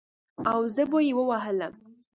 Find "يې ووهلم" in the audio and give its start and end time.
1.07-1.73